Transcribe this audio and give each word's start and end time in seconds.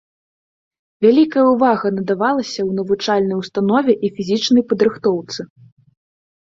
Вялікая 1.05 1.43
ўвага 1.53 1.87
надавалася 1.97 2.61
ў 2.69 2.79
навучальнай 2.81 3.37
установе 3.43 3.93
і 4.09 4.13
фізічнай 4.19 4.63
падрыхтоўцы. 4.73 5.41